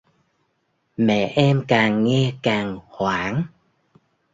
Mẹ 0.97 1.27
em 1.35 1.65
càng 1.67 2.03
nghe 2.03 2.33
càng 2.43 2.79
hoảng 2.87 3.43